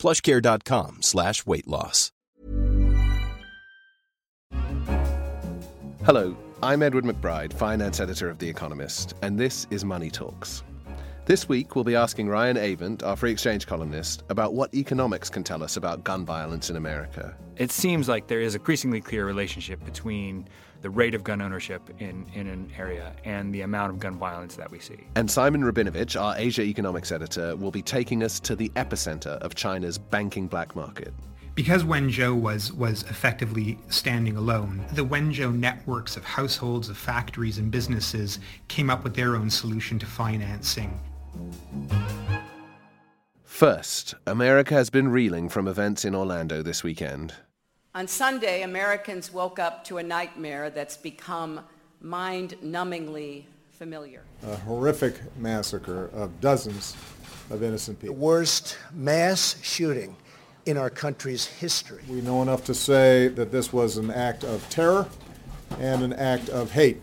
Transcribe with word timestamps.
plushcare.com 0.00 0.98
slash 1.02 1.46
weight 1.46 1.68
loss. 1.68 2.10
Hello, 6.04 6.34
I'm 6.62 6.82
Edward 6.82 7.04
McBride, 7.04 7.52
finance 7.52 8.00
editor 8.00 8.30
of 8.30 8.38
The 8.38 8.48
Economist, 8.48 9.14
and 9.22 9.38
this 9.38 9.66
is 9.70 9.84
Money 9.84 10.10
Talks. 10.10 10.64
This 11.30 11.48
week, 11.48 11.76
we'll 11.76 11.84
be 11.84 11.94
asking 11.94 12.28
Ryan 12.28 12.56
Avent, 12.56 13.04
our 13.04 13.14
free 13.14 13.30
exchange 13.30 13.64
columnist, 13.64 14.24
about 14.30 14.52
what 14.52 14.74
economics 14.74 15.30
can 15.30 15.44
tell 15.44 15.62
us 15.62 15.76
about 15.76 16.02
gun 16.02 16.26
violence 16.26 16.70
in 16.70 16.74
America. 16.74 17.36
It 17.56 17.70
seems 17.70 18.08
like 18.08 18.26
there 18.26 18.40
is 18.40 18.56
a 18.56 18.58
increasingly 18.58 19.00
clear 19.00 19.24
relationship 19.24 19.84
between 19.84 20.48
the 20.80 20.90
rate 20.90 21.14
of 21.14 21.22
gun 21.22 21.40
ownership 21.40 21.88
in, 22.00 22.26
in 22.34 22.48
an 22.48 22.72
area 22.76 23.14
and 23.24 23.54
the 23.54 23.60
amount 23.60 23.92
of 23.92 24.00
gun 24.00 24.18
violence 24.18 24.56
that 24.56 24.72
we 24.72 24.80
see. 24.80 25.06
And 25.14 25.30
Simon 25.30 25.62
Rabinovitch, 25.62 26.20
our 26.20 26.34
Asia 26.36 26.62
economics 26.62 27.12
editor, 27.12 27.54
will 27.54 27.70
be 27.70 27.80
taking 27.80 28.24
us 28.24 28.40
to 28.40 28.56
the 28.56 28.68
epicenter 28.70 29.38
of 29.38 29.54
China's 29.54 29.98
banking 29.98 30.48
black 30.48 30.74
market. 30.74 31.14
Because 31.54 31.84
Wenzhou 31.84 32.40
was, 32.40 32.72
was 32.72 33.04
effectively 33.04 33.78
standing 33.88 34.36
alone, 34.36 34.84
the 34.94 35.06
Wenzhou 35.06 35.54
networks 35.54 36.16
of 36.16 36.24
households, 36.24 36.88
of 36.88 36.98
factories, 36.98 37.58
and 37.58 37.70
businesses 37.70 38.40
came 38.66 38.90
up 38.90 39.04
with 39.04 39.14
their 39.14 39.36
own 39.36 39.48
solution 39.48 39.96
to 40.00 40.06
financing. 40.06 40.98
First, 43.44 44.14
America 44.26 44.74
has 44.74 44.88
been 44.88 45.08
reeling 45.08 45.48
from 45.50 45.68
events 45.68 46.04
in 46.04 46.14
Orlando 46.14 46.62
this 46.62 46.82
weekend. 46.82 47.34
On 47.94 48.06
Sunday, 48.08 48.62
Americans 48.62 49.32
woke 49.32 49.58
up 49.58 49.84
to 49.84 49.98
a 49.98 50.02
nightmare 50.02 50.70
that's 50.70 50.96
become 50.96 51.60
mind 52.00 52.54
numbingly 52.64 53.44
familiar. 53.72 54.22
A 54.46 54.56
horrific 54.56 55.14
massacre 55.36 56.08
of 56.14 56.40
dozens 56.40 56.96
of 57.50 57.62
innocent 57.62 58.00
people. 58.00 58.14
The 58.14 58.20
worst 58.20 58.78
mass 58.94 59.56
shooting 59.62 60.16
in 60.66 60.76
our 60.76 60.90
country's 60.90 61.46
history. 61.46 62.02
We 62.08 62.20
know 62.20 62.42
enough 62.42 62.64
to 62.64 62.74
say 62.74 63.28
that 63.28 63.50
this 63.50 63.72
was 63.72 63.96
an 63.96 64.10
act 64.10 64.44
of 64.44 64.68
terror 64.70 65.06
and 65.78 66.02
an 66.02 66.12
act 66.12 66.48
of 66.48 66.70
hate. 66.72 67.00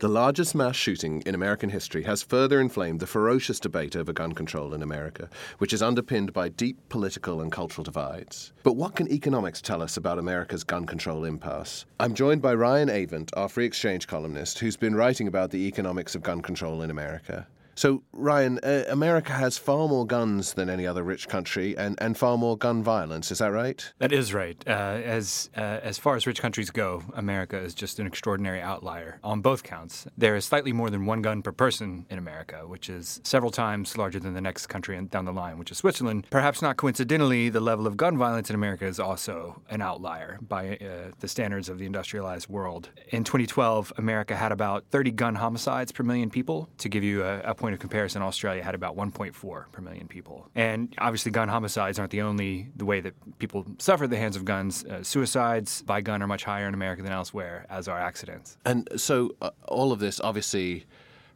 The 0.00 0.08
largest 0.08 0.54
mass 0.54 0.76
shooting 0.76 1.20
in 1.26 1.34
American 1.34 1.68
history 1.68 2.04
has 2.04 2.22
further 2.22 2.58
inflamed 2.58 3.00
the 3.00 3.06
ferocious 3.06 3.60
debate 3.60 3.94
over 3.94 4.14
gun 4.14 4.32
control 4.32 4.72
in 4.72 4.82
America, 4.82 5.28
which 5.58 5.74
is 5.74 5.82
underpinned 5.82 6.32
by 6.32 6.48
deep 6.48 6.78
political 6.88 7.42
and 7.42 7.52
cultural 7.52 7.84
divides. 7.84 8.54
But 8.62 8.76
what 8.76 8.96
can 8.96 9.12
economics 9.12 9.60
tell 9.60 9.82
us 9.82 9.98
about 9.98 10.18
America's 10.18 10.64
gun 10.64 10.86
control 10.86 11.26
impasse? 11.26 11.84
I'm 11.98 12.14
joined 12.14 12.40
by 12.40 12.54
Ryan 12.54 12.88
Avent, 12.88 13.28
our 13.34 13.50
free 13.50 13.66
exchange 13.66 14.06
columnist, 14.06 14.58
who's 14.58 14.78
been 14.78 14.94
writing 14.94 15.28
about 15.28 15.50
the 15.50 15.66
economics 15.66 16.14
of 16.14 16.22
gun 16.22 16.40
control 16.40 16.80
in 16.80 16.90
America. 16.90 17.46
So, 17.80 18.02
Ryan, 18.12 18.60
uh, 18.62 18.84
America 18.90 19.32
has 19.32 19.56
far 19.56 19.88
more 19.88 20.06
guns 20.06 20.52
than 20.52 20.68
any 20.68 20.86
other 20.86 21.02
rich 21.02 21.28
country 21.28 21.74
and, 21.78 21.96
and 21.98 22.14
far 22.14 22.36
more 22.36 22.58
gun 22.58 22.82
violence. 22.82 23.30
Is 23.30 23.38
that 23.38 23.52
right? 23.52 23.90
That 24.00 24.12
is 24.12 24.34
right. 24.34 24.62
Uh, 24.66 25.00
as, 25.02 25.48
uh, 25.56 25.80
as 25.82 25.96
far 25.96 26.14
as 26.14 26.26
rich 26.26 26.42
countries 26.42 26.68
go, 26.68 27.02
America 27.14 27.56
is 27.56 27.74
just 27.74 27.98
an 27.98 28.06
extraordinary 28.06 28.60
outlier 28.60 29.18
on 29.24 29.40
both 29.40 29.62
counts. 29.62 30.06
There 30.18 30.36
is 30.36 30.44
slightly 30.44 30.74
more 30.74 30.90
than 30.90 31.06
one 31.06 31.22
gun 31.22 31.40
per 31.40 31.52
person 31.52 32.04
in 32.10 32.18
America, 32.18 32.66
which 32.66 32.90
is 32.90 33.18
several 33.24 33.50
times 33.50 33.96
larger 33.96 34.20
than 34.20 34.34
the 34.34 34.42
next 34.42 34.66
country 34.66 35.00
down 35.06 35.24
the 35.24 35.32
line, 35.32 35.56
which 35.56 35.70
is 35.70 35.78
Switzerland. 35.78 36.26
Perhaps 36.28 36.60
not 36.60 36.76
coincidentally, 36.76 37.48
the 37.48 37.60
level 37.60 37.86
of 37.86 37.96
gun 37.96 38.18
violence 38.18 38.50
in 38.50 38.56
America 38.56 38.84
is 38.84 39.00
also 39.00 39.62
an 39.70 39.80
outlier 39.80 40.38
by 40.46 40.76
uh, 40.76 41.12
the 41.20 41.28
standards 41.28 41.70
of 41.70 41.78
the 41.78 41.86
industrialized 41.86 42.46
world. 42.50 42.90
In 43.08 43.24
2012, 43.24 43.94
America 43.96 44.36
had 44.36 44.52
about 44.52 44.84
30 44.90 45.12
gun 45.12 45.36
homicides 45.36 45.92
per 45.92 46.02
million 46.02 46.28
people. 46.28 46.68
To 46.76 46.90
give 46.90 47.02
you 47.02 47.24
a, 47.24 47.40
a 47.40 47.54
point 47.54 47.69
point 47.70 47.74
of 47.74 47.80
comparison, 47.80 48.22
Australia 48.22 48.64
had 48.64 48.74
about 48.74 48.96
1.4 48.96 49.72
per 49.72 49.80
million 49.80 50.08
people. 50.08 50.48
And 50.56 50.92
obviously, 50.98 51.30
gun 51.30 51.48
homicides 51.48 51.98
aren't 51.98 52.10
the 52.10 52.22
only 52.22 52.68
the 52.74 52.84
way 52.84 53.00
that 53.00 53.14
people 53.38 53.64
suffer 53.78 54.04
at 54.04 54.10
the 54.10 54.16
hands 54.16 54.36
of 54.36 54.44
guns. 54.44 54.84
Uh, 54.84 55.04
suicides 55.04 55.82
by 55.82 56.00
gun 56.00 56.20
are 56.20 56.26
much 56.26 56.42
higher 56.44 56.66
in 56.66 56.74
America 56.74 57.02
than 57.02 57.12
elsewhere, 57.12 57.66
as 57.70 57.86
are 57.86 58.00
accidents. 58.00 58.56
And 58.64 58.88
so, 58.96 59.36
uh, 59.40 59.50
all 59.68 59.92
of 59.92 60.00
this 60.00 60.20
obviously 60.20 60.86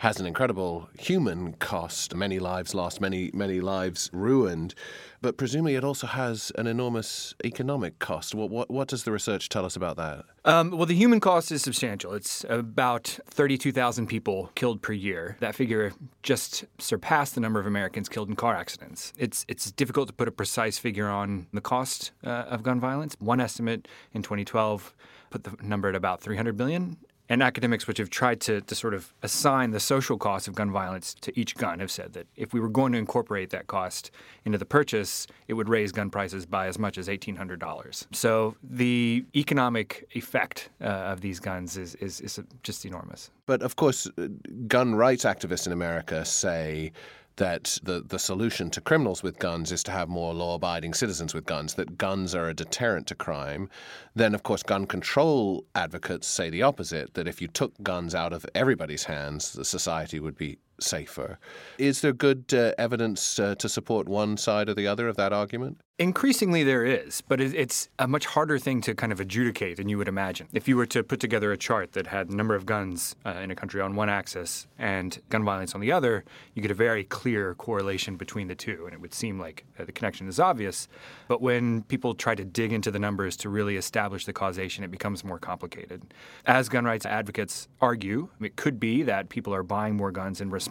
has 0.05 0.21
an 0.21 0.27
incredible 0.27 0.91
human 0.99 1.55
cost. 1.55 2.15
Many 2.15 2.39
lives 2.39 2.75
lost, 2.75 3.01
many 3.01 3.31
many 3.33 3.59
lives 3.63 4.11
ruined, 4.13 4.75
but 5.23 5.39
presumably 5.39 5.77
it 5.77 5.83
also 5.83 6.07
has 6.07 6.53
an 6.59 6.67
enormous 6.67 7.35
economic 7.43 7.99
cost. 8.01 8.35
What 8.35 8.51
what, 8.51 8.71
what 8.71 8.87
does 8.87 9.05
the 9.05 9.13
research 9.13 9.49
tell 9.49 9.65
us 9.65 9.77
about 9.77 9.97
that? 9.97 10.27
Um, 10.45 10.73
well, 10.73 10.85
the 10.85 10.95
human 10.95 11.21
cost 11.21 11.51
is 11.51 11.63
substantial. 11.63 12.13
It's 12.13 12.45
about 12.51 13.19
thirty-two 13.31 13.73
thousand 13.73 14.09
people 14.09 14.51
killed 14.55 14.83
per 14.83 14.93
year. 14.93 15.39
That 15.41 15.55
figure 15.55 15.95
just 16.23 16.67
surpassed 16.79 17.35
the 17.35 17.41
number 17.41 17.59
of 17.59 17.67
Americans 17.67 18.11
killed 18.11 18.29
in 18.29 18.37
car 18.37 18.55
accidents. 18.55 19.15
It's 19.17 19.47
it's 19.49 19.73
difficult 19.73 20.09
to 20.09 20.13
put 20.13 20.29
a 20.29 20.33
precise 20.33 20.77
figure 20.77 21.09
on 21.09 21.47
the 21.55 21.63
cost 21.63 22.13
uh, 22.23 22.53
of 22.55 22.63
gun 22.63 22.79
violence. 22.79 23.17
One 23.21 23.41
estimate 23.41 23.89
in 24.13 24.21
2012 24.21 24.95
put 25.31 25.45
the 25.45 25.57
number 25.63 25.89
at 25.89 25.95
about 25.95 26.21
300 26.21 26.59
billion 26.59 26.99
and 27.29 27.43
academics 27.43 27.87
which 27.87 27.99
have 27.99 28.11
tried 28.11 28.41
to, 28.41 28.61
to 28.63 28.75
sort 28.75 28.95
of 28.95 29.13
assign 29.23 29.71
the 29.71 29.81
social 29.81 30.19
cost 30.19 30.47
of 30.47 30.55
gun 30.55 30.71
violence 30.71 31.15
to 31.15 31.39
each 31.39 31.55
gun 31.55 31.81
have 31.81 31.91
said 31.91 32.13
that 32.13 32.27
if 32.37 32.53
we 32.53 32.61
were 32.61 32.69
going 32.69 32.93
to 32.93 32.99
incorporate 32.99 33.51
that 33.51 33.67
cost 33.67 34.11
into 34.45 34.59
the 34.59 34.67
purchase, 34.67 35.27
it 35.49 35.55
would 35.55 35.69
raise 35.69 35.91
gun 35.93 36.11
prices 36.11 36.45
by 36.45 36.67
as 36.67 36.79
much 36.79 36.99
as 36.99 37.09
$1,800. 37.09 38.07
So 38.13 38.57
the 38.63 39.25
economic 39.35 40.07
effect 40.13 40.71
uh, 40.81 40.85
of 40.85 41.21
these 41.23 41.41
guns 41.41 41.77
is, 41.77 41.95
is, 41.97 42.21
is 42.21 42.39
just 42.63 42.85
enormous. 42.85 43.31
But 43.47 43.63
of 43.63 43.77
course, 43.77 44.07
uh, 44.19 44.29
gun 44.67 44.95
rights 44.95 45.25
activists 45.25 45.67
in 45.67 45.73
America 45.73 46.25
say 46.25 46.93
that 47.37 47.79
the, 47.83 48.01
the 48.01 48.19
solution 48.19 48.71
to 48.71 48.81
criminals 48.81 49.23
with 49.23 49.39
guns 49.39 49.73
is 49.73 49.83
to 49.85 49.91
have 49.91 50.09
more 50.09 50.33
law 50.35 50.55
abiding 50.55 50.95
citizens 50.95 51.35
with 51.35 51.47
guns, 51.47 51.75
that 51.75 51.99
guns 51.99 52.35
are 52.35 52.49
a 52.49 52.55
deterrent 52.55 53.07
to 53.09 53.15
crime. 53.15 53.69
Then, 54.15 54.35
of 54.35 54.43
course, 54.43 54.63
gun 54.63 54.87
control 54.87 55.65
advocates 55.75 56.27
say 56.27 56.51
the 56.51 56.63
opposite 56.63 57.15
that 57.15 57.29
if 57.29 57.43
you 57.43 57.49
took 57.49 57.73
guns 57.83 58.15
out 58.15 58.33
of 58.33 58.47
everybody's 58.55 59.05
hands, 59.05 59.53
the 59.53 59.65
society 59.65 60.21
would 60.21 60.37
be 60.37 60.59
safer. 60.81 61.39
Is 61.79 62.01
there 62.01 62.13
good 62.13 62.53
uh, 62.53 62.73
evidence 62.79 63.39
uh, 63.39 63.55
to 63.57 63.69
support 63.69 64.09
one 64.09 64.37
side 64.37 64.69
or 64.69 64.75
the 64.75 64.87
other 64.87 65.09
of 65.09 65.17
that 65.17 65.33
argument? 65.33 65.81
Increasingly, 65.97 66.65
there 66.65 66.85
is, 66.85 67.21
but 67.21 67.41
it's 67.41 67.89
a 68.01 68.09
much 68.09 68.27
harder 68.27 68.59
thing 68.59 68.81
to 68.81 68.97
kind 68.97 69.13
of 69.13 69.21
adjudicate 69.21 69.77
than 69.77 69.89
you 69.89 69.97
would 69.97 70.09
imagine. 70.09 70.49
If 70.53 70.67
you 70.67 70.77
were 70.77 70.87
to 70.87 71.05
put 71.05 71.21
together 71.21 71.53
a 71.53 71.57
chart 71.57 71.93
that 71.93 72.09
had 72.09 72.31
the 72.31 72.35
number 72.35 72.57
of 72.57 72.67
guns 72.67 73.15
uh, 73.25 73.31
in 73.41 73.53
a 73.53 73.55
country 73.55 73.81
on 73.81 73.95
one 73.95 74.09
axis 74.09 74.67
and 74.77 75.17
gun 75.29 75.45
violence 75.45 75.73
on 75.73 75.81
the 75.81 75.93
other, 75.93 76.25
you 76.55 76.63
get 76.63 76.73
a 76.73 76.75
very 76.75 77.05
clear 77.05 77.55
correlation 77.55 78.17
between 78.17 78.49
the 78.49 78.57
two, 78.57 78.87
and 78.87 78.93
it 78.93 79.01
would 79.01 79.15
seem 79.15 79.39
like 79.39 79.65
uh, 79.79 79.85
the 79.85 79.93
connection 79.93 80.27
is 80.27 80.41
obvious. 80.41 80.89
But 81.29 81.41
when 81.41 81.85
people 81.85 82.13
try 82.15 82.35
to 82.35 82.45
dig 82.45 82.73
into 82.73 82.91
the 82.91 82.99
numbers 82.99 83.37
to 83.37 83.49
really 83.49 83.77
establish 83.77 84.27
the 84.27 84.33
causation, 84.33 84.83
it 84.83 84.91
becomes 84.91 85.23
more 85.23 85.39
complicated. 85.39 86.03
As 86.45 86.69
gun 86.69 86.85
rights 86.85 87.07
advocates 87.07 87.69
argue, 87.81 88.31
it 88.41 88.57
could 88.57 88.81
be 88.81 89.05
that 89.05 89.29
people 89.29 89.55
are 89.55 89.63
buying 89.63 89.95
more 89.95 90.11
guns 90.11 90.41
in 90.41 90.51
response 90.51 90.64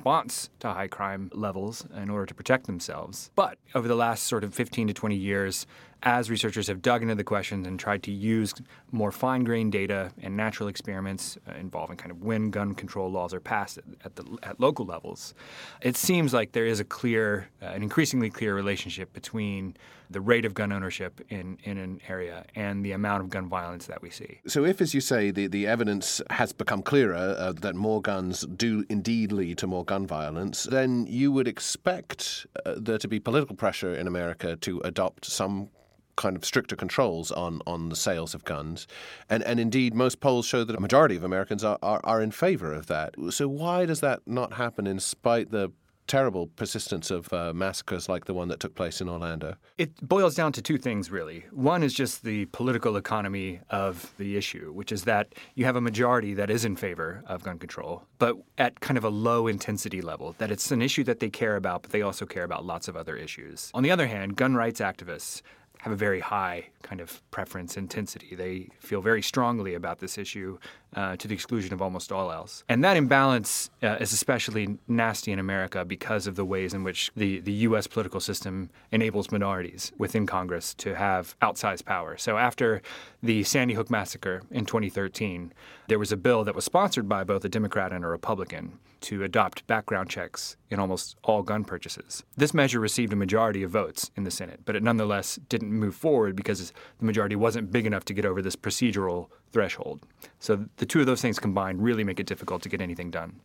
to 0.60 0.70
high 0.70 0.88
crime 0.88 1.30
levels 1.34 1.86
in 1.96 2.10
order 2.10 2.26
to 2.26 2.34
protect 2.34 2.66
themselves. 2.66 3.32
But 3.36 3.58
over 3.74 3.88
the 3.88 3.96
last 3.96 4.24
sort 4.24 4.44
of 4.44 4.54
15 4.54 4.88
to 4.88 4.94
20 4.94 5.14
20 5.14 5.16
years 5.22 5.68
as 6.04 6.30
researchers 6.30 6.68
have 6.68 6.82
dug 6.82 7.02
into 7.02 7.16
the 7.16 7.24
questions 7.24 7.66
and 7.66 7.80
tried 7.80 8.04
to 8.04 8.12
use 8.12 8.54
more 8.92 9.12
fine 9.12 9.44
grained 9.44 9.72
data 9.72 10.12
and 10.22 10.36
natural 10.36 10.68
experiments 10.68 11.38
uh, 11.48 11.54
involving 11.58 11.96
kind 11.96 12.12
of 12.12 12.22
when 12.22 12.52
gun 12.52 12.76
control 12.76 13.10
laws 13.10 13.34
are 13.34 13.40
passed 13.40 13.80
at, 14.04 14.16
the, 14.16 14.38
at 14.44 14.60
local 14.60 14.86
levels, 14.86 15.34
it 15.82 15.96
seems 15.96 16.34
like 16.34 16.52
there 16.52 16.66
is 16.66 16.82
a 16.82 16.84
clear, 16.84 17.48
uh, 17.62 17.68
an 17.68 17.82
increasingly 17.82 18.30
clear 18.30 18.54
relationship 18.54 19.14
between 19.14 19.76
the 20.10 20.20
rate 20.20 20.44
of 20.46 20.54
gun 20.54 20.72
ownership 20.74 21.22
in, 21.30 21.58
in 21.64 21.78
an 21.78 22.00
area 22.08 22.46
and 22.54 22.86
the 22.86 22.92
amount 22.92 23.24
of 23.24 23.30
gun 23.30 23.48
violence 23.48 23.86
that 23.88 24.02
we 24.02 24.10
see. 24.10 24.40
So, 24.46 24.66
if, 24.66 24.82
as 24.82 24.94
you 24.94 25.02
say, 25.02 25.32
the, 25.32 25.48
the 25.48 25.66
evidence 25.66 26.22
has 26.30 26.52
become 26.52 26.84
clearer 26.84 27.16
uh, 27.16 27.54
that 27.62 27.76
more 27.76 28.02
guns 28.02 28.46
do 28.56 28.86
indeed 28.90 29.32
lead 29.32 29.58
to 29.60 29.68
more 29.68 29.86
gun 29.86 30.06
violence, 30.06 30.64
then 30.64 31.08
you 31.08 31.32
would 31.32 31.48
expect 31.48 32.46
uh, 32.66 32.76
there 32.78 32.98
to 32.98 33.08
be 33.08 33.20
political 33.20 33.56
pressure 33.56 33.96
in 33.96 34.06
America 34.06 34.56
to 34.58 34.82
adopt 34.82 35.26
some 35.26 35.70
kind 36.16 36.36
of 36.36 36.46
stricter 36.46 36.76
controls 36.76 37.32
on, 37.32 37.62
on 37.66 37.90
the 37.90 37.96
sales 37.96 38.34
of 38.34 38.44
guns. 38.44 38.88
And, 39.30 39.44
and 39.44 39.60
indeed, 39.60 39.94
most 39.94 40.20
polls 40.20 40.46
show 40.46 40.64
that 40.64 40.76
a 40.76 40.80
majority 40.80 41.16
of 41.16 41.24
Americans 41.24 41.64
are, 41.64 41.80
are, 41.82 42.02
are 42.04 42.22
in 42.22 42.32
favor 42.32 42.74
of 42.74 42.88
that. 42.88 43.16
So, 43.30 43.48
why 43.48 43.86
does 43.86 44.02
that 44.02 44.22
not 44.26 44.54
happen 44.54 44.88
in 44.88 45.00
spite 45.00 45.52
the 45.52 45.72
terrible 46.08 46.48
persistence 46.48 47.12
of 47.12 47.32
uh, 47.34 47.54
massacres 47.54 48.10
like 48.10 48.26
the 48.26 48.34
one 48.34 48.48
that 48.50 48.60
took 48.60 48.76
place 48.76 49.02
in 49.02 49.10
Orlando? 49.10 49.56
It 49.78 49.96
boils 50.08 50.36
down 50.36 50.52
to 50.54 50.62
two 50.62 50.78
things, 50.78 51.10
really. 51.10 51.46
One 51.52 51.84
is 51.84 51.94
just 51.94 52.24
the 52.24 52.46
political 52.46 52.98
economy 52.98 53.62
of 53.70 54.14
the 54.18 54.38
issue, 54.38 54.72
which 54.74 54.92
is 54.92 55.04
that 55.06 55.34
you 55.56 55.66
have 55.66 55.76
a 55.76 55.82
majority 55.82 56.34
that 56.36 56.50
is 56.50 56.66
in 56.66 56.76
favor 56.76 57.24
of 57.28 57.44
gun 57.44 57.60
control, 57.60 58.04
but 58.20 58.36
at 58.58 58.80
kind 58.80 58.98
of 58.98 59.04
a 59.04 59.10
low 59.10 59.48
intensity 59.48 60.02
level, 60.02 60.36
that 60.38 60.52
it's 60.52 60.72
an 60.72 60.82
issue 60.82 61.04
that 61.06 61.20
they 61.20 61.30
care 61.30 61.56
about, 61.56 61.84
but 61.84 61.92
they 61.92 62.02
also 62.02 62.26
care 62.26 62.44
about 62.44 62.66
lots 62.66 62.88
of 62.88 62.96
other 62.96 63.16
issues. 63.16 63.72
On 63.74 63.84
the 63.84 63.92
other 63.92 64.08
hand, 64.08 64.36
gun 64.36 64.56
rights 64.56 64.82
activists 64.82 65.42
have 65.84 65.92
a 65.92 65.98
very 65.98 66.22
high 66.22 66.70
kind 66.82 67.02
of 67.02 67.22
preference 67.30 67.76
intensity. 67.76 68.36
They 68.36 68.70
feel 68.80 69.02
very 69.02 69.22
strongly 69.22 69.74
about 69.74 70.00
this 70.00 70.18
issue 70.18 70.58
uh, 70.96 71.16
to 71.18 71.28
the 71.28 71.34
exclusion 71.34 71.74
of 71.74 71.82
almost 71.82 72.12
all 72.12 72.32
else. 72.32 72.64
And 72.70 72.84
that 72.84 72.98
imbalance 72.98 73.70
uh, 73.82 73.98
is 74.00 74.14
especially 74.14 74.78
nasty 74.88 75.32
in 75.32 75.40
America 75.40 75.86
because 75.86 76.28
of 76.28 76.36
the 76.36 76.46
ways 76.46 76.74
in 76.74 76.84
which 76.84 77.12
the, 77.16 77.40
the 77.40 77.52
U.S. 77.68 77.88
political 77.88 78.20
system 78.20 78.70
enables 78.92 79.32
minorities 79.32 79.92
within 79.98 80.26
Congress 80.26 80.74
to 80.76 80.96
have 80.96 81.36
outsized 81.42 81.86
power. 81.86 82.18
So 82.18 82.38
after 82.38 82.82
the 83.22 83.44
Sandy 83.44 83.74
Hook 83.74 83.90
massacre 83.90 84.44
in 84.52 84.66
2013, 84.66 85.54
there 85.88 86.00
was 86.00 86.12
a 86.12 86.18
bill 86.18 86.44
that 86.44 86.56
was 86.56 86.66
sponsored 86.66 87.10
by 87.10 87.24
both 87.24 87.44
a 87.46 87.50
Democrat 87.50 87.92
and 87.92 88.04
a 88.04 88.08
Republican 88.08 88.80
to 89.04 89.24
adopt 89.24 89.68
background 89.68 90.10
checks 90.10 90.56
in 90.70 90.80
almost 90.80 91.18
all 91.24 91.44
gun 91.44 91.66
purchases. 91.66 92.24
This 92.38 92.54
measure 92.54 92.80
received 92.80 93.12
a 93.12 93.18
majority 93.18 93.62
of 93.62 93.72
votes 93.72 94.10
in 94.16 94.24
the 94.24 94.32
Senate, 94.32 94.62
but 94.66 94.78
it 94.78 94.84
nonetheless 94.84 95.40
didn't 95.50 95.72
move 95.72 95.94
forward 95.94 96.36
because 96.36 96.72
the 97.00 97.06
majority 97.06 97.36
wasn't 97.36 97.72
big 97.72 97.86
enough 97.86 98.06
to 98.06 98.14
get 98.14 98.26
over 98.26 98.42
this 98.42 98.56
procedural 98.56 99.28
threshold. 99.54 100.02
So 100.40 100.66
the 100.78 100.86
two 100.86 101.00
of 101.00 101.06
those 101.06 101.22
things 101.22 101.40
combined 101.40 101.82
really 101.82 102.04
make 102.04 102.20
it 102.20 102.26
difficult 102.26 102.62
to 102.64 102.70
get 102.70 102.82
anything 102.82 103.12
done. 103.12 103.40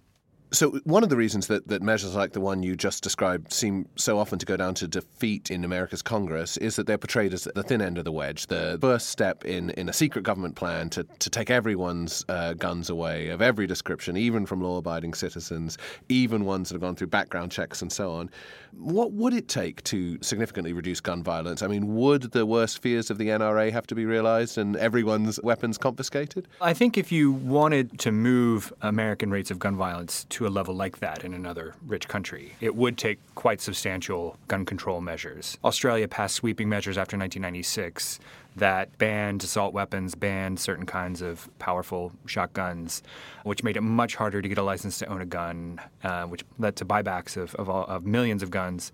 So, 0.50 0.70
one 0.84 1.02
of 1.02 1.10
the 1.10 1.16
reasons 1.16 1.46
that, 1.48 1.68
that 1.68 1.82
measures 1.82 2.14
like 2.14 2.32
the 2.32 2.40
one 2.40 2.62
you 2.62 2.74
just 2.74 3.02
described 3.02 3.52
seem 3.52 3.86
so 3.96 4.18
often 4.18 4.38
to 4.38 4.46
go 4.46 4.56
down 4.56 4.72
to 4.74 4.88
defeat 4.88 5.50
in 5.50 5.62
America's 5.62 6.00
Congress 6.00 6.56
is 6.56 6.76
that 6.76 6.86
they're 6.86 6.96
portrayed 6.96 7.34
as 7.34 7.44
the 7.54 7.62
thin 7.62 7.82
end 7.82 7.98
of 7.98 8.06
the 8.06 8.12
wedge, 8.12 8.46
the 8.46 8.78
first 8.80 9.10
step 9.10 9.44
in, 9.44 9.68
in 9.70 9.90
a 9.90 9.92
secret 9.92 10.22
government 10.22 10.56
plan 10.56 10.88
to, 10.88 11.04
to 11.18 11.28
take 11.28 11.50
everyone's 11.50 12.24
uh, 12.30 12.54
guns 12.54 12.88
away 12.88 13.28
of 13.28 13.42
every 13.42 13.66
description, 13.66 14.16
even 14.16 14.46
from 14.46 14.62
law 14.62 14.78
abiding 14.78 15.12
citizens, 15.12 15.76
even 16.08 16.46
ones 16.46 16.70
that 16.70 16.76
have 16.76 16.82
gone 16.82 16.96
through 16.96 17.08
background 17.08 17.52
checks 17.52 17.82
and 17.82 17.92
so 17.92 18.12
on. 18.12 18.30
What 18.78 19.10
would 19.12 19.34
it 19.34 19.48
take 19.48 19.82
to 19.84 20.18
significantly 20.22 20.72
reduce 20.72 21.00
gun 21.00 21.24
violence? 21.24 21.62
I 21.62 21.66
mean, 21.66 21.96
would 21.96 22.22
the 22.30 22.46
worst 22.46 22.80
fears 22.80 23.10
of 23.10 23.18
the 23.18 23.26
NRA 23.28 23.72
have 23.72 23.88
to 23.88 23.94
be 23.96 24.04
realized 24.04 24.56
and 24.56 24.76
everyone's 24.76 25.40
weapons 25.42 25.78
confiscated? 25.78 26.46
I 26.60 26.74
think 26.74 26.96
if 26.96 27.10
you 27.10 27.32
wanted 27.32 27.98
to 27.98 28.12
move 28.12 28.72
American 28.80 29.32
rates 29.32 29.50
of 29.50 29.58
gun 29.58 29.74
violence 29.74 30.26
to 30.30 30.46
a 30.46 30.48
level 30.48 30.76
like 30.76 31.00
that 31.00 31.24
in 31.24 31.34
another 31.34 31.74
rich 31.88 32.06
country, 32.06 32.54
it 32.60 32.76
would 32.76 32.96
take 32.96 33.18
quite 33.34 33.60
substantial 33.60 34.36
gun 34.46 34.64
control 34.64 35.00
measures. 35.00 35.58
Australia 35.64 36.06
passed 36.06 36.36
sweeping 36.36 36.68
measures 36.68 36.96
after 36.96 37.16
1996 37.18 38.20
that 38.58 38.96
banned 38.98 39.42
assault 39.42 39.72
weapons, 39.72 40.14
banned 40.14 40.60
certain 40.60 40.86
kinds 40.86 41.22
of 41.22 41.48
powerful 41.58 42.12
shotguns, 42.26 43.02
which 43.44 43.62
made 43.62 43.76
it 43.76 43.82
much 43.82 44.16
harder 44.16 44.42
to 44.42 44.48
get 44.48 44.58
a 44.58 44.62
license 44.62 44.98
to 44.98 45.06
own 45.06 45.20
a 45.20 45.26
gun, 45.26 45.80
uh, 46.04 46.24
which 46.24 46.44
led 46.58 46.76
to 46.76 46.84
buybacks 46.84 47.36
of, 47.36 47.54
of, 47.56 47.68
all, 47.68 47.84
of 47.86 48.06
millions 48.06 48.42
of 48.42 48.50
guns 48.50 48.92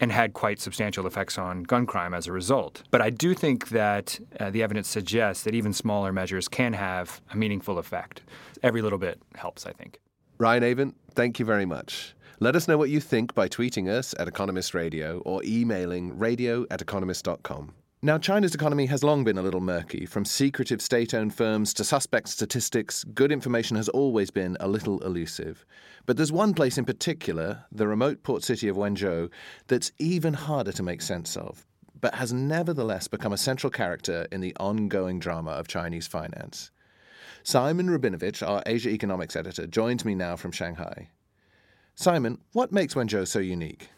and 0.00 0.10
had 0.10 0.32
quite 0.32 0.58
substantial 0.58 1.06
effects 1.06 1.36
on 1.36 1.62
gun 1.62 1.86
crime 1.86 2.14
as 2.14 2.26
a 2.26 2.32
result. 2.32 2.82
But 2.90 3.02
I 3.02 3.10
do 3.10 3.34
think 3.34 3.68
that 3.68 4.18
uh, 4.38 4.50
the 4.50 4.62
evidence 4.62 4.88
suggests 4.88 5.44
that 5.44 5.54
even 5.54 5.72
smaller 5.72 6.12
measures 6.12 6.48
can 6.48 6.72
have 6.72 7.20
a 7.30 7.36
meaningful 7.36 7.78
effect. 7.78 8.22
Every 8.62 8.80
little 8.82 8.98
bit 8.98 9.20
helps, 9.34 9.66
I 9.66 9.72
think. 9.72 10.00
Ryan 10.38 10.62
Avent, 10.62 10.94
thank 11.14 11.38
you 11.38 11.44
very 11.44 11.66
much. 11.66 12.14
Let 12.42 12.56
us 12.56 12.66
know 12.66 12.78
what 12.78 12.88
you 12.88 13.00
think 13.00 13.34
by 13.34 13.48
tweeting 13.48 13.88
us 13.88 14.14
at 14.18 14.26
Economist 14.26 14.72
Radio 14.72 15.18
or 15.26 15.42
emailing 15.44 16.18
radio 16.18 16.64
at 16.70 16.80
economist.com. 16.80 17.74
Now, 18.02 18.16
China's 18.16 18.54
economy 18.54 18.86
has 18.86 19.04
long 19.04 19.24
been 19.24 19.36
a 19.36 19.42
little 19.42 19.60
murky. 19.60 20.06
From 20.06 20.24
secretive 20.24 20.80
state 20.80 21.12
owned 21.12 21.34
firms 21.34 21.74
to 21.74 21.84
suspect 21.84 22.30
statistics, 22.30 23.04
good 23.04 23.30
information 23.30 23.76
has 23.76 23.90
always 23.90 24.30
been 24.30 24.56
a 24.58 24.68
little 24.68 25.00
elusive. 25.00 25.66
But 26.06 26.16
there's 26.16 26.32
one 26.32 26.54
place 26.54 26.78
in 26.78 26.86
particular, 26.86 27.66
the 27.70 27.86
remote 27.86 28.22
port 28.22 28.42
city 28.42 28.68
of 28.68 28.76
Wenzhou, 28.76 29.28
that's 29.66 29.92
even 29.98 30.32
harder 30.32 30.72
to 30.72 30.82
make 30.82 31.02
sense 31.02 31.36
of, 31.36 31.66
but 32.00 32.14
has 32.14 32.32
nevertheless 32.32 33.06
become 33.06 33.34
a 33.34 33.36
central 33.36 33.70
character 33.70 34.26
in 34.32 34.40
the 34.40 34.56
ongoing 34.58 35.18
drama 35.18 35.50
of 35.50 35.68
Chinese 35.68 36.06
finance. 36.06 36.70
Simon 37.42 37.90
Rabinovitch, 37.90 38.42
our 38.42 38.62
Asia 38.64 38.88
economics 38.88 39.36
editor, 39.36 39.66
joins 39.66 40.06
me 40.06 40.14
now 40.14 40.36
from 40.36 40.52
Shanghai. 40.52 41.10
Simon, 41.96 42.38
what 42.54 42.72
makes 42.72 42.94
Wenzhou 42.94 43.28
so 43.28 43.40
unique? 43.40 43.90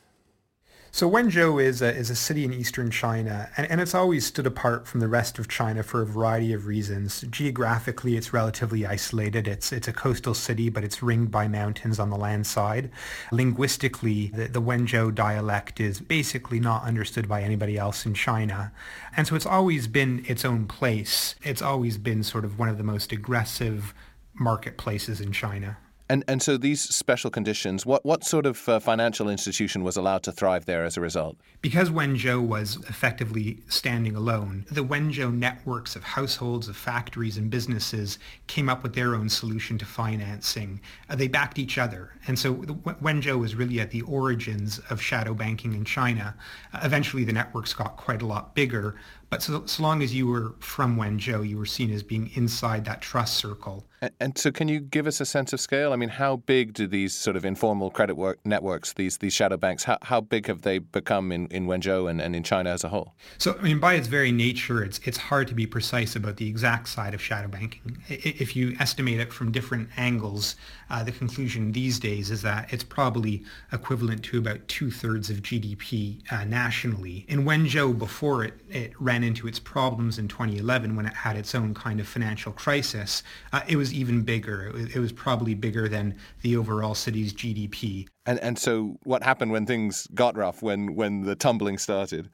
So 0.95 1.11
Wenzhou 1.11 1.61
is 1.61 1.81
a, 1.81 1.91
is 1.91 2.11
a 2.11 2.15
city 2.15 2.45
in 2.45 2.53
eastern 2.53 2.91
China, 2.91 3.49
and, 3.57 3.67
and 3.71 3.81
it's 3.81 3.95
always 3.95 4.27
stood 4.27 4.47
apart 4.47 4.87
from 4.87 5.01
the 5.01 5.09
rest 5.09 5.39
of 5.39 5.49
China 5.49 5.83
for 5.83 6.03
a 6.03 6.07
variety 6.07 6.53
of 6.53 6.67
reasons. 6.67 7.23
Geographically, 7.31 8.15
it's 8.15 8.35
relatively 8.35 8.85
isolated. 8.85 9.49
It's, 9.49 9.73
it's 9.73 9.89
a 9.89 9.93
coastal 9.95 10.35
city, 10.35 10.69
but 10.69 10.85
it's 10.85 11.03
ringed 11.03 11.31
by 11.31 11.49
mountains 11.49 11.99
on 11.99 12.11
the 12.11 12.19
land 12.19 12.47
side. 12.47 12.91
Linguistically, 13.31 14.27
the, 14.35 14.49
the 14.49 14.61
Wenzhou 14.61 15.15
dialect 15.15 15.81
is 15.81 15.99
basically 15.99 16.61
not 16.61 16.85
understood 16.85 17.27
by 17.27 17.41
anybody 17.41 17.79
else 17.79 18.05
in 18.05 18.13
China. 18.13 18.71
And 19.17 19.27
so 19.27 19.35
it's 19.35 19.47
always 19.47 19.87
been 19.87 20.23
its 20.29 20.45
own 20.45 20.67
place. 20.67 21.37
It's 21.43 21.63
always 21.63 21.97
been 21.97 22.23
sort 22.23 22.45
of 22.45 22.59
one 22.59 22.69
of 22.69 22.77
the 22.77 22.85
most 22.85 23.13
aggressive 23.13 23.95
marketplaces 24.35 25.23
in 25.23 25.33
China. 25.33 25.79
And 26.13 26.25
and 26.29 26.43
so 26.43 26.59
these 26.59 26.83
special 26.83 27.31
conditions, 27.31 27.87
what 27.87 28.05
what 28.05 28.23
sort 28.23 28.45
of 28.45 28.69
uh, 28.69 28.81
financial 28.81 29.31
institution 29.31 29.83
was 29.83 29.97
allowed 29.97 30.23
to 30.25 30.33
thrive 30.33 30.67
there 30.67 30.85
as 30.85 30.99
a 30.99 31.01
result? 31.01 31.39
Because 31.63 31.89
Wenzhou 31.89 32.47
was 32.47 32.77
effectively 32.87 33.61
standing 33.69 34.15
alone, 34.15 34.67
the 34.71 34.85
Wenzhou 34.85 35.33
networks 35.33 35.97
of 35.97 36.05
households, 36.05 36.69
of 36.69 36.77
factories, 36.77 37.39
and 37.39 37.49
businesses 37.49 38.19
came 38.47 38.69
up 38.69 38.83
with 38.83 38.95
their 38.95 39.15
own 39.15 39.31
solution 39.31 39.79
to 39.79 39.87
financing. 39.87 40.83
Uh, 41.09 41.17
they 41.17 41.29
backed 41.29 41.59
each 41.59 41.79
other, 41.79 42.11
and 42.27 42.39
so 42.39 42.57
Wenzhou 42.57 43.41
was 43.41 43.55
really 43.55 43.81
at 43.81 43.91
the 43.91 44.03
origins 44.03 44.81
of 44.91 45.01
shadow 45.01 45.33
banking 45.33 45.73
in 45.73 45.83
China. 45.83 46.35
Uh, 46.75 46.81
eventually, 46.85 47.25
the 47.25 47.33
networks 47.33 47.73
got 47.73 47.97
quite 47.97 48.21
a 48.21 48.27
lot 48.27 48.55
bigger, 48.55 48.97
but 49.33 49.43
so, 49.43 49.65
so 49.65 49.83
long 49.83 50.03
as 50.03 50.15
you 50.15 50.27
were 50.27 50.53
from 50.59 50.99
Wenzhou, 50.99 51.49
you 51.49 51.57
were 51.57 51.65
seen 51.65 51.91
as 51.91 52.03
being 52.03 52.31
inside 52.35 52.85
that 52.85 53.01
trust 53.01 53.33
circle. 53.33 53.87
And, 54.03 54.11
and, 54.21 54.39
so, 54.39 54.51
can 54.51 54.69
you 54.69 54.79
give 54.79 55.07
us 55.07 55.23
a 55.23 55.25
sense 55.25 55.55
of 55.55 55.61
scale? 55.61 55.95
I 55.95 55.97
mean, 55.97 56.11
how 56.11 56.37
big 56.37 56.75
do 56.75 56.87
these 56.87 57.15
sort 57.15 57.37
of 57.37 57.45
informal 57.47 57.91
credit 57.91 58.17
work 58.17 58.41
networks, 58.45 58.93
these 58.93 59.19
these 59.19 59.33
shadow 59.33 59.57
banks, 59.57 59.85
how, 59.85 59.97
how 60.03 60.21
big 60.21 60.49
have 60.49 60.63
they 60.63 60.81
become 60.81 61.33
in, 61.33 61.47
in 61.47 61.67
Wenzhou 61.67 62.11
and, 62.11 62.21
and 62.21 62.37
in 62.37 62.43
China 62.43 62.69
as 62.69 62.85
a 62.85 62.89
whole? 62.89 63.15
So, 63.39 63.57
I 63.59 63.63
mean, 63.63 63.79
by 63.79 63.95
its 63.95 64.09
very 64.09 64.33
nature, 64.33 64.83
it's 64.83 64.99
it's 65.05 65.17
hard 65.17 65.49
to 65.49 65.55
be 65.55 65.67
precise 65.67 66.15
about 66.15 66.37
the 66.37 66.49
exact 66.49 66.89
side 66.89 67.15
of 67.15 67.23
shadow 67.23 67.49
banking. 67.49 68.03
If 68.09 68.55
you 68.55 68.77
estimate 68.81 69.21
it 69.21 69.33
from 69.33 69.53
different 69.53 69.89
angles, 69.97 70.57
uh, 70.91 71.05
the 71.05 71.13
conclusion 71.13 71.73
these 71.73 71.99
days 72.01 72.31
is 72.31 72.43
that 72.43 72.73
it's 72.73 72.85
probably 72.85 73.45
equivalent 73.73 74.25
to 74.25 74.39
about 74.39 74.67
two 74.69 74.91
thirds 74.91 75.31
of 75.31 75.39
GDP 75.39 76.21
uh, 76.31 76.45
nationally. 76.45 77.25
In 77.29 77.45
Wenzhou, 77.45 77.97
before 77.97 78.45
it, 78.45 78.55
it 78.69 78.93
ran 79.01 79.22
into 79.23 79.47
its 79.47 79.59
problems 79.59 80.19
in 80.19 80.29
2011 80.29 80.97
when 80.97 81.07
it 81.07 81.15
had 81.15 81.37
its 81.37 81.55
own 81.55 81.75
kind 81.75 82.01
of 82.01 82.09
financial 82.09 82.53
crisis, 82.53 83.23
uh, 83.53 83.61
it 83.69 83.77
was 83.77 83.93
even 83.93 84.23
bigger. 84.23 84.73
It 84.75 84.97
it 84.97 84.99
was 84.99 85.13
probably 85.13 85.55
bigger 85.55 85.89
than 85.89 86.17
the 86.43 86.57
overall 86.57 86.95
city's 86.95 87.33
GDP. 87.33 88.09
And 88.27 88.39
and 88.41 88.59
so 88.59 88.99
what 89.05 89.23
happened 89.23 89.53
when 89.53 89.67
things 89.67 90.07
got 90.15 90.37
rough, 90.37 90.63
when 90.63 90.95
when 90.95 91.23
the 91.23 91.35
tumbling 91.35 91.79
started? 91.79 92.31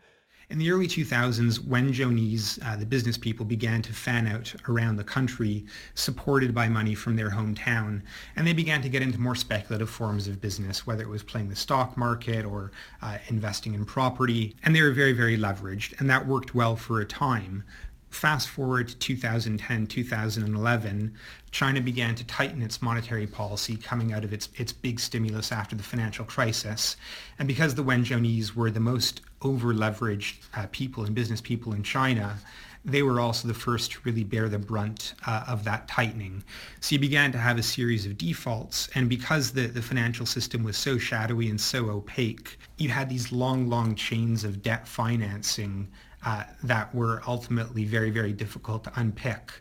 In 0.51 0.57
the 0.57 0.71
early 0.71 0.89
2000s, 0.89 1.59
Wenzhounese, 1.59 2.59
uh, 2.65 2.75
the 2.75 2.87
business 2.87 3.19
people, 3.19 3.45
began 3.45 3.83
to 3.83 3.93
fan 3.93 4.27
out 4.27 4.55
around 4.67 4.97
the 4.97 5.05
country, 5.05 5.67
supported 5.95 6.55
by 6.55 6.71
money 6.71 6.95
from 6.95 7.17
their 7.17 7.29
hometown, 7.29 8.01
and 8.35 8.47
they 8.47 8.55
began 8.55 8.81
to 8.81 8.89
get 8.89 9.03
into 9.03 9.21
more 9.21 9.35
speculative 9.35 9.91
forms 9.91 10.27
of 10.27 10.41
business, 10.41 10.87
whether 10.87 11.03
it 11.03 11.09
was 11.11 11.23
playing 11.23 11.51
the 11.51 11.57
stock 11.57 11.99
market 11.99 12.47
or 12.47 12.73
uh, 13.03 13.19
investing 13.29 13.75
in 13.75 13.85
property, 13.85 14.57
and 14.65 14.75
they 14.75 14.81
were 14.81 14.91
very, 14.91 15.13
very 15.13 15.37
leveraged, 15.37 16.01
and 16.01 16.09
that 16.09 16.27
worked 16.27 16.55
well 16.55 16.77
for 16.77 17.03
a 17.03 17.05
time. 17.05 17.63
Fast 18.11 18.49
forward 18.49 18.89
to 18.89 18.97
2010, 18.97 19.87
2011, 19.87 21.15
China 21.51 21.81
began 21.81 22.15
to 22.15 22.25
tighten 22.25 22.63
its 22.63 22.81
monetary 22.81 23.27
policy 23.27 23.77
coming 23.77 24.13
out 24.13 24.25
of 24.25 24.33
its, 24.33 24.49
its 24.57 24.73
big 24.73 24.99
stimulus 24.99 25.53
after 25.53 25.77
the 25.77 25.83
financial 25.83 26.25
crisis. 26.25 26.97
And 27.39 27.47
because 27.47 27.75
the 27.75 27.85
Wenzhounese 27.85 28.55
were 28.55 28.71
the 28.71 28.81
most 28.81 29.21
over-leveraged 29.43 30.37
uh, 30.55 30.67
people 30.73 31.05
and 31.05 31.15
business 31.15 31.41
people 31.41 31.75
in 31.75 31.83
China, 31.83 32.39
they 32.85 33.03
were 33.03 33.21
also 33.21 33.47
the 33.47 33.55
first 33.55 33.93
to 33.93 34.01
really 34.05 34.25
bear 34.25 34.49
the 34.49 34.59
brunt 34.59 35.15
uh, 35.27 35.45
of 35.47 35.65
that 35.65 35.87
tightening. 35.89 36.43
So 36.81 36.95
you 36.95 36.99
began 36.99 37.33
to 37.33 37.39
have 37.39 37.59
a 37.59 37.63
series 37.63 38.07
of 38.07 38.17
defaults. 38.17 38.89
And 38.95 39.09
because 39.09 39.53
the, 39.53 39.67
the 39.67 39.83
financial 39.83 40.27
system 40.27 40.63
was 40.63 40.77
so 40.77 40.97
shadowy 40.97 41.51
and 41.51 41.61
so 41.61 41.91
opaque, 41.91 42.59
you 42.79 42.89
had 42.89 43.09
these 43.09 43.33
long, 43.33 43.69
long 43.69 43.95
chains 43.95 44.45
of 44.45 44.63
debt 44.63 44.89
financing 44.89 45.89
uh, 46.25 46.45
that 46.63 46.95
were 46.95 47.23
ultimately 47.27 47.85
very, 47.85 48.11
very 48.11 48.33
difficult 48.33 48.85
to 48.85 48.93
unpick. 48.97 49.53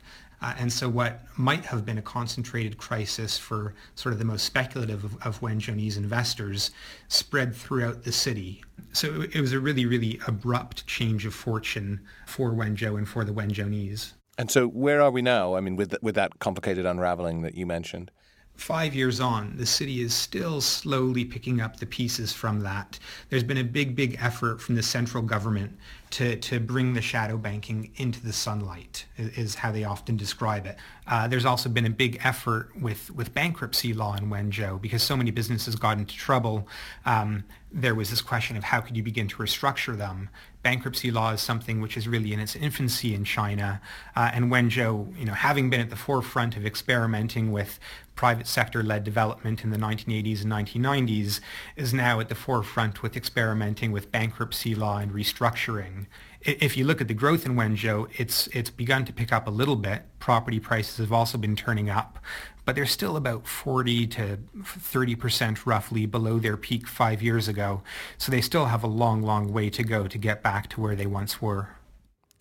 Uh, 0.42 0.54
and 0.60 0.72
so 0.72 0.88
what 0.88 1.22
might 1.36 1.66
have 1.66 1.84
been 1.84 1.98
a 1.98 2.02
concentrated 2.02 2.78
crisis 2.78 3.38
for 3.38 3.74
sort 3.96 4.14
of 4.14 4.20
the 4.20 4.26
most 4.26 4.46
speculative 4.46 5.04
of, 5.04 5.18
of 5.26 5.42
Wenzhou's 5.42 5.98
investors 5.98 6.72
spread 7.08 7.56
throughout 7.56 8.04
the 8.04 8.12
city. 8.12 8.64
So 8.94 9.24
it 9.34 9.42
was 9.42 9.54
a 9.54 9.60
really, 9.60 9.86
really 9.86 10.20
abrupt 10.28 10.86
change 10.86 11.26
of 11.26 11.34
fortune 11.34 12.02
for 12.28 12.52
Wenzhou 12.52 12.98
and 12.98 13.10
for 13.10 13.26
the 13.26 13.34
Wenzhounese. 13.34 14.14
And 14.38 14.52
so 14.52 14.68
where 14.68 15.02
are 15.02 15.10
we 15.10 15.24
now? 15.24 15.56
I 15.56 15.62
mean, 15.62 15.76
with, 15.76 15.96
with 16.04 16.14
that 16.16 16.38
complicated 16.38 16.86
unraveling 16.86 17.42
that 17.42 17.56
you 17.56 17.66
mentioned? 17.66 18.12
Five 18.58 18.96
years 18.96 19.20
on, 19.20 19.56
the 19.56 19.66
city 19.66 20.02
is 20.02 20.14
still 20.14 20.60
slowly 20.62 21.24
picking 21.24 21.62
up 21.62 21.78
the 21.78 21.86
pieces 21.86 22.34
from 22.34 22.60
that. 22.62 23.00
There's 23.30 23.44
been 23.44 23.58
a 23.58 23.64
big, 23.64 23.96
big 23.96 24.18
effort 24.20 24.60
from 24.62 24.76
the 24.76 24.84
central 24.84 25.24
government 25.24 25.78
to, 26.10 26.36
to 26.38 26.60
bring 26.60 26.94
the 26.94 27.02
shadow 27.02 27.38
banking 27.38 27.92
into 27.98 28.20
the 28.20 28.34
sunlight, 28.34 29.06
is 29.18 29.56
how 29.56 29.72
they 29.72 29.84
often 29.84 30.18
describe 30.18 30.66
it. 30.66 30.78
Uh, 31.06 31.28
there's 31.28 31.46
also 31.46 31.70
been 31.70 31.86
a 31.86 31.90
big 31.90 32.20
effort 32.24 32.70
with, 32.82 33.12
with 33.12 33.34
bankruptcy 33.34 33.94
law 33.94 34.16
in 34.16 34.30
Wenzhou 34.30 34.82
because 34.82 35.04
so 35.04 35.16
many 35.16 35.32
businesses 35.32 35.76
got 35.76 35.98
into 35.98 36.16
trouble. 36.16 36.68
Um, 37.06 37.44
there 37.72 37.96
was 37.96 38.10
this 38.10 38.22
question 38.22 38.58
of 38.58 38.64
how 38.64 38.82
could 38.82 38.98
you 38.98 39.04
begin 39.04 39.28
to 39.28 39.38
restructure 39.38 39.98
them. 39.98 40.30
Bankruptcy 40.67 41.12
law 41.12 41.31
is 41.31 41.39
something 41.39 41.79
which 41.79 41.95
is 41.95 42.09
really 42.09 42.33
in 42.33 42.41
its 42.41 42.53
infancy 42.53 43.15
in 43.15 43.24
China, 43.24 43.79
uh, 44.17 44.31
and 44.33 44.51
Wenzhou, 44.51 45.17
you 45.17 45.24
know, 45.24 45.31
having 45.31 45.69
been 45.69 45.79
at 45.79 45.89
the 45.89 45.95
forefront 45.95 46.57
of 46.57 46.65
experimenting 46.65 47.53
with 47.53 47.79
private 48.15 48.47
sector-led 48.47 49.05
development 49.05 49.63
in 49.63 49.69
the 49.69 49.77
1980s 49.77 50.43
and 50.43 50.51
1990s, 50.51 51.39
is 51.77 51.93
now 51.93 52.19
at 52.19 52.27
the 52.27 52.36
forefront 52.36 53.01
with 53.01 53.15
experimenting 53.15 53.93
with 53.93 54.12
bankruptcy 54.12 54.75
law 54.75 54.97
and 54.97 55.13
restructuring. 55.13 56.07
If 56.41 56.75
you 56.75 56.83
look 56.83 57.00
at 57.00 57.07
the 57.07 57.13
growth 57.13 57.45
in 57.45 57.55
Wenzhou, 57.55 58.09
it's 58.17 58.47
it's 58.47 58.69
begun 58.69 59.05
to 59.05 59.13
pick 59.13 59.31
up 59.31 59.47
a 59.47 59.51
little 59.51 59.77
bit. 59.77 60.03
Property 60.19 60.59
prices 60.59 60.97
have 60.97 61.13
also 61.13 61.38
been 61.38 61.55
turning 61.55 61.89
up, 61.89 62.19
but 62.67 62.75
they're 62.75 62.86
still 62.86 63.15
about 63.15 63.47
40 63.47 64.07
to 64.07 64.38
30 64.62 65.15
percent 65.15 65.65
roughly 65.65 66.05
below 66.05 66.38
their 66.38 66.57
peak 66.57 66.86
five 66.86 67.21
years 67.21 67.47
ago. 67.47 67.81
So 68.17 68.29
they 68.29 68.41
still 68.41 68.65
have 68.65 68.83
a 68.83 68.88
long, 68.88 69.21
long 69.21 69.53
way 69.53 69.69
to 69.69 69.83
go 69.83 70.05
to 70.05 70.17
get 70.17 70.43
back 70.43 70.69
to 70.71 70.81
where 70.81 70.93
they 70.93 71.05
once 71.05 71.41
were. 71.41 71.69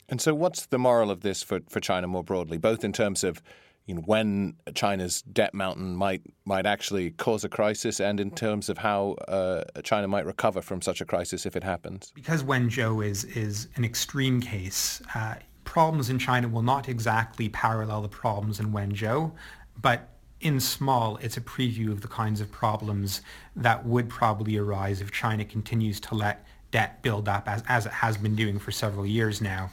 And 0.08 0.20
so, 0.20 0.34
what's 0.34 0.66
the 0.66 0.78
moral 0.78 1.12
of 1.12 1.20
this 1.20 1.44
for, 1.44 1.60
for 1.68 1.78
China 1.78 2.08
more 2.08 2.24
broadly, 2.24 2.58
both 2.58 2.82
in 2.82 2.92
terms 2.92 3.22
of 3.22 3.40
you 3.86 3.94
know, 3.94 4.00
when 4.00 4.56
China's 4.74 5.22
debt 5.22 5.54
mountain 5.54 5.94
might 5.94 6.22
might 6.44 6.66
actually 6.66 7.12
cause 7.12 7.44
a 7.44 7.48
crisis, 7.48 8.00
and 8.00 8.18
in 8.18 8.32
terms 8.32 8.68
of 8.68 8.78
how 8.78 9.12
uh, 9.28 9.62
China 9.84 10.08
might 10.08 10.26
recover 10.26 10.60
from 10.60 10.82
such 10.82 11.00
a 11.00 11.04
crisis 11.04 11.46
if 11.46 11.54
it 11.54 11.62
happens. 11.62 12.10
Because 12.16 12.42
Wenzhou 12.42 13.06
is 13.06 13.22
is 13.24 13.68
an 13.76 13.84
extreme 13.84 14.40
case, 14.40 15.00
uh, 15.14 15.36
problems 15.62 16.10
in 16.10 16.18
China 16.18 16.48
will 16.48 16.62
not 16.62 16.88
exactly 16.88 17.48
parallel 17.48 18.02
the 18.02 18.08
problems 18.08 18.58
in 18.58 18.72
Wenzhou, 18.72 19.30
but 19.80 20.15
in 20.46 20.60
small, 20.60 21.16
it's 21.16 21.36
a 21.36 21.40
preview 21.40 21.90
of 21.90 22.00
the 22.02 22.08
kinds 22.08 22.40
of 22.40 22.52
problems 22.52 23.20
that 23.56 23.84
would 23.84 24.08
probably 24.08 24.56
arise 24.56 25.00
if 25.00 25.10
China 25.10 25.44
continues 25.44 25.98
to 26.00 26.14
let 26.14 26.46
debt 26.70 27.02
build 27.02 27.28
up 27.28 27.48
as, 27.48 27.64
as 27.68 27.86
it 27.86 27.92
has 27.92 28.16
been 28.16 28.36
doing 28.36 28.58
for 28.58 28.70
several 28.70 29.04
years 29.04 29.40
now. 29.40 29.70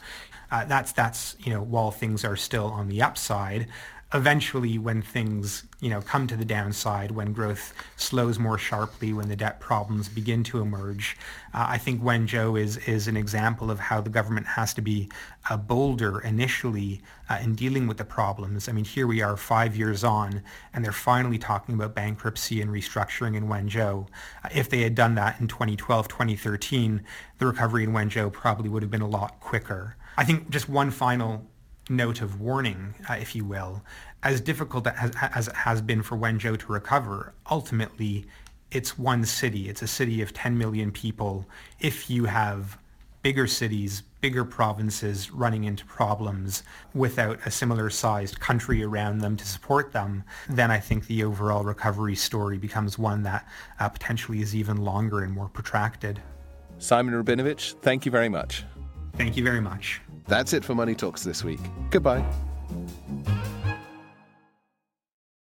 Uh, 0.52 0.66
that's 0.66 0.92
that's 0.92 1.36
you 1.40 1.54
know 1.54 1.62
while 1.62 1.92
things 1.92 2.26
are 2.26 2.36
still 2.36 2.68
on 2.68 2.88
the 2.90 3.02
upside, 3.02 3.68
eventually 4.14 4.78
when 4.78 5.02
things 5.02 5.64
you 5.80 5.90
know 5.90 6.02
come 6.02 6.28
to 6.28 6.36
the 6.36 6.46
downside 6.46 7.12
when 7.12 7.34
growth 7.34 7.74
slows 7.96 8.38
more 8.38 8.58
sharply 8.58 9.12
when 9.12 9.28
the 9.28 9.36
debt 9.36 9.60
problems 9.60 10.08
begin 10.08 10.44
to 10.44 10.62
emerge 10.62 11.18
uh, 11.54 11.66
i 11.68 11.78
think 11.78 12.02
wenzhou 12.02 12.60
is 12.60 12.78
is 12.88 13.08
an 13.08 13.18
example 13.18 13.72
of 13.72 13.80
how 13.80 14.00
the 14.00 14.10
government 14.10 14.46
has 14.46 14.74
to 14.74 14.82
be 14.82 15.10
uh, 15.50 15.58
bolder 15.58 16.20
initially 16.20 17.02
uh, 17.30 17.40
in 17.42 17.56
dealing 17.56 17.88
with 17.88 17.98
the 17.98 18.06
problems. 18.06 18.70
I 18.70 18.72
mean 18.72 18.86
here 18.86 19.08
we 19.08 19.22
are 19.22 19.36
5 19.36 19.76
years 19.76 20.04
on 20.04 20.42
and 20.74 20.84
they're 20.84 20.92
finally 20.92 21.38
talking 21.38 21.76
about 21.76 21.96
bankruptcy 21.96 22.62
and 22.62 22.72
restructuring 22.72 23.36
in 23.36 23.48
wenzhou 23.48 24.08
uh, 24.44 24.50
if 24.54 24.70
they 24.70 24.82
had 24.82 24.96
done 24.96 25.16
that 25.16 25.40
in 25.40 25.48
2012 25.48 26.08
2013 26.08 27.04
the 27.40 27.46
recovery 27.46 27.84
in 27.84 27.92
wenzhou 27.92 28.32
probably 28.32 28.70
would 28.70 28.84
have 28.84 28.92
been 28.92 29.02
a 29.02 29.08
lot 29.08 29.40
quicker. 29.40 29.96
I 30.18 30.24
think 30.24 30.50
just 30.50 30.70
one 30.70 30.92
final 30.92 31.46
note 31.90 32.22
of 32.22 32.40
warning, 32.40 32.96
uh, 33.10 33.14
if 33.14 33.36
you 33.36 33.46
will, 33.46 33.82
as 34.24 34.40
difficult 34.42 34.88
as, 34.88 35.12
as 35.22 35.48
it 35.48 35.56
has 35.56 35.82
been 35.82 36.02
for 36.02 36.18
Wenzhou 36.18 36.58
to 36.60 36.72
recover, 36.72 37.34
ultimately 37.50 38.26
it's 38.72 38.98
one 38.98 39.26
city. 39.26 39.70
It's 39.70 39.82
a 39.82 39.88
city 39.88 40.22
of 40.22 40.34
10 40.34 40.58
million 40.58 40.92
people. 40.92 41.46
If 41.80 42.10
you 42.10 42.26
have 42.26 42.78
bigger 43.22 43.48
cities, 43.48 44.04
bigger 44.20 44.44
provinces 44.44 45.32
running 45.32 45.64
into 45.66 45.86
problems 45.86 46.64
without 46.94 47.40
a 47.46 47.52
similar 47.52 47.90
sized 47.90 48.40
country 48.40 48.84
around 48.84 49.20
them 49.20 49.38
to 49.38 49.46
support 49.46 49.92
them, 49.92 50.24
then 50.50 50.72
I 50.72 50.80
think 50.80 51.08
the 51.08 51.24
overall 51.24 51.64
recovery 51.64 52.16
story 52.16 52.58
becomes 52.58 52.98
one 52.98 53.24
that 53.24 53.48
uh, 53.80 53.90
potentially 53.90 54.42
is 54.42 54.56
even 54.56 54.78
longer 54.78 55.22
and 55.22 55.34
more 55.34 55.50
protracted. 55.50 56.22
Simon 56.80 57.14
Rabinovitch, 57.14 57.76
thank 57.82 58.06
you 58.06 58.12
very 58.12 58.30
much. 58.30 58.66
Thank 59.16 59.38
you 59.38 59.44
very 59.44 59.62
much. 59.62 60.02
That's 60.28 60.54
it 60.54 60.64
for 60.64 60.76
Money 60.76 60.96
Talks 60.96 61.24
this 61.24 61.44
week. 61.44 61.60
Goodbye. 61.90 62.24